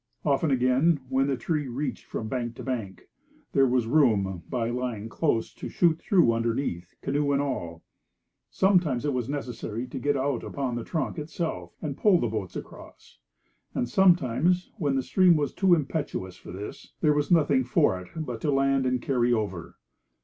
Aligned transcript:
Often, 0.25 0.49
again, 0.49 1.01
when 1.09 1.27
the 1.27 1.37
tree 1.37 1.67
reached 1.67 2.05
from 2.05 2.27
bank 2.27 2.55
to 2.55 2.63
bank, 2.63 3.07
there 3.53 3.67
was 3.67 3.85
room, 3.85 4.41
by 4.49 4.71
lying 4.71 5.09
close, 5.09 5.53
to 5.53 5.69
shoot 5.69 5.99
through 5.99 6.33
underneath, 6.33 6.95
canoe 7.03 7.31
and 7.33 7.39
all. 7.39 7.83
Sometimes 8.49 9.05
it 9.05 9.13
was 9.13 9.29
necessary 9.29 9.85
to 9.85 9.99
get 9.99 10.17
out 10.17 10.43
upon 10.43 10.73
the 10.73 10.83
trunk 10.83 11.19
itself 11.19 11.75
and 11.83 11.97
pull 11.97 12.17
the 12.19 12.25
boats 12.27 12.55
across; 12.55 13.19
and 13.75 13.87
sometimes, 13.87 14.71
when 14.79 14.95
the 14.95 15.03
stream 15.03 15.35
was 15.35 15.53
too 15.53 15.75
impetuous 15.75 16.35
for 16.35 16.51
this, 16.51 16.93
there 17.01 17.13
was 17.13 17.29
nothing 17.29 17.63
for 17.63 17.99
it 17.99 18.07
but 18.15 18.41
to 18.41 18.49
land 18.49 18.87
and 18.87 19.03
'carry 19.03 19.31
over. 19.31 19.75